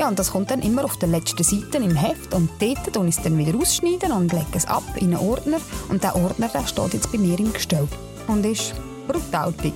[0.00, 3.06] Ja, und das kommt dann immer auf der letzten Seite im Heft und dort und
[3.06, 5.58] ich es dann wieder ausschneiden und lege es ab in einen Ordner
[5.90, 7.86] und der Ordner der steht jetzt bei mir im Gestell
[8.26, 8.72] und ist
[9.06, 9.74] brutal dick.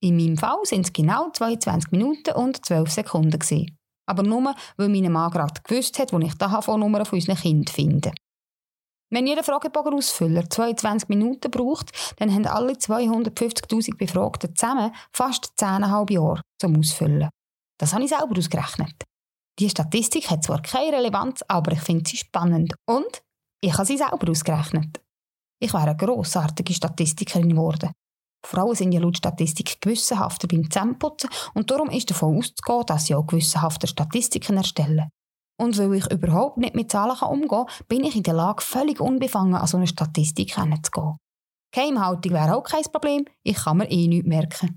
[0.01, 3.39] In meinem Fall sind es genau 22 Minuten und 12 Sekunden.
[3.39, 3.77] Gewesen.
[4.09, 7.75] Aber nur, weil meine Mann gerade gewusst hat, wo ich die Telefonnummer von unseren Kindern
[7.75, 8.13] finde.
[9.11, 16.43] Wenn jeder Fragebogenausfüller 22 Minuten braucht, dann haben alle 250.000 Befragten zusammen fast 10,5 Jahre
[16.61, 17.31] zum Ausfüllen.
[17.79, 19.05] Das habe ich selber ausgerechnet.
[19.59, 23.23] Die Statistik hat zwar keine Relevanz, aber ich finde sie spannend und
[23.63, 25.01] ich habe sie selber ausgerechnet.
[25.61, 27.93] Ich wäre eine grossartige Statistikerin geworden.
[28.45, 33.15] Frauen sind ja laut Statistik gewissenhafter beim Zähneputzen und darum ist davon auszugehen, dass sie
[33.15, 35.09] auch gewissenhafter Statistiken erstellen.
[35.59, 39.01] Und weil ich überhaupt nicht mit Zahlen umgehen kann, bin ich in der Lage, völlig
[39.01, 41.17] unbefangen an so eine Statistik heranzugehen.
[41.73, 44.77] Geheimhaltung wäre auch kein Problem, ich kann mir eh nichts merken.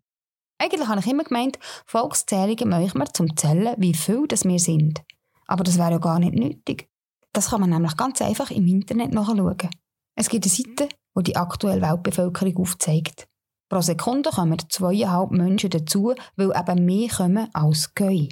[0.62, 5.02] Eigentlich habe ich immer gemeint, Volkszählungen machen wir zum Zählen, wie viel das wir sind.
[5.48, 6.90] Aber das wäre ja gar nicht nötig.
[7.34, 9.70] Das kann man nämlich ganz einfach im Internet nachschauen.
[10.16, 13.28] Es gibt eine Seite, die die aktuelle Weltbevölkerung aufzeigt.
[13.70, 18.30] Pro Sekunde kommen zweieinhalb Menschen dazu, weil eben mehr kommen als gehen.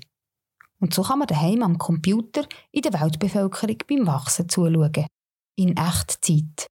[0.80, 5.08] Und so kann man daheim am Computer in der Weltbevölkerung beim Wachsen zuschauen.
[5.56, 6.68] In Echtzeit.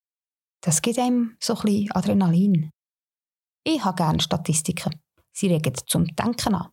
[0.61, 2.71] Das gibt einem so ein bisschen Adrenalin.
[3.65, 4.93] Ich habe gerne Statistiken.
[5.37, 6.69] Sie regen zum Denken an.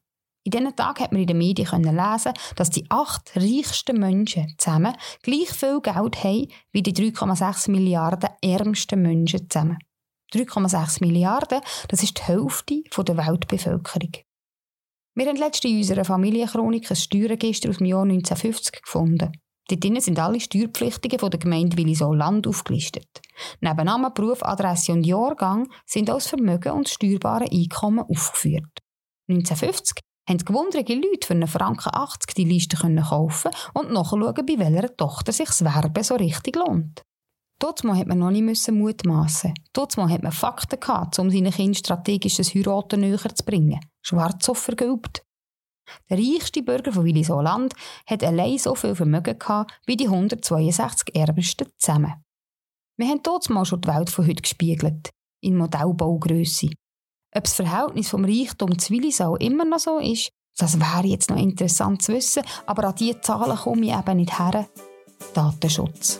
[0.46, 4.96] In diesen Tagen hat man in den Medien lesen, dass die acht reichsten Menschen zusammen
[5.22, 9.80] gleich viel Geld haben wie die 3,6 Milliarden ärmsten Menschen zusammen.
[10.34, 14.12] 3,6 Milliarden, das ist die Hälfte der Weltbevölkerung.
[15.16, 19.32] Wir haben letztens in unserer Familienchronik ein Steuerregister aus dem Jahr 1950 gefunden.
[19.70, 23.22] Dort sind alle Steuerpflichtigen von der Gemeinde Willisau-Land aufgelistet.
[23.62, 28.80] Neben Namen, Beruf, Adresse und Jahrgang sind auch das Vermögen und das steuerbare Einkommen aufgeführt.
[29.30, 34.96] 1950 haben gewundrige Leute für einen Franken 80 die Liste kaufen und nachschauen, bei welcher
[34.96, 37.02] Tochter sich das Werben so richtig lohnt.
[37.60, 39.54] Dortmal hat man noch nicht mutmaßen.
[39.72, 43.80] Dortmal hat man Fakten gehabt, um seinen Kindern strategisches Heiraten näher zu bringen.
[44.02, 45.24] Schwarz auf vergilbt.
[46.10, 47.74] Der reichste Bürger von Willisoland
[48.06, 52.14] hat allein so viel Vermögen gehabt wie die 162 Ärmsten zusammen.
[52.98, 55.10] Wir haben mal schon die Welt von heute gespiegelt,
[55.42, 56.70] in Modellbaugröße.
[57.36, 61.38] Ob das Verhältnis vom Reichtum zu Willisau immer noch so ist, das wäre jetzt noch
[61.38, 64.68] interessant zu wissen, aber an diese Zahlen komme ich eben nicht her.
[65.34, 66.20] Datenschutz.